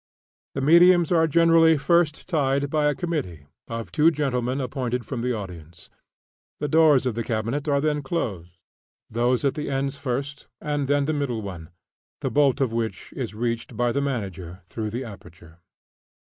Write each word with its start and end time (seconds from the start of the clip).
The 0.55 0.61
mediums 0.65 1.11
are 1.11 1.27
generally 1.27 1.77
first 1.77 2.27
tied 2.27 2.71
by 2.71 2.89
a 2.89 2.95
committee 2.95 3.45
of 3.67 3.91
two 3.91 4.09
gentlemen 4.09 4.59
appointed 4.59 5.05
from 5.05 5.21
the 5.21 5.33
audience. 5.35 5.91
The 6.59 6.67
doors 6.67 7.05
of 7.05 7.13
the 7.13 7.23
cabinet 7.23 7.67
are 7.67 7.79
then 7.79 8.01
closed, 8.01 8.57
those 9.11 9.45
at 9.45 9.53
the 9.53 9.69
ends 9.69 9.97
first, 9.97 10.47
and 10.59 10.87
then 10.87 11.05
the 11.05 11.13
middle 11.13 11.43
one, 11.43 11.69
the 12.21 12.31
bolt 12.31 12.61
of 12.61 12.73
which 12.73 13.13
is 13.15 13.35
reached 13.35 13.77
by 13.77 13.91
the 13.91 14.01
manager 14.01 14.63
through 14.65 14.89
the 14.89 15.03
aperture. 15.03 15.59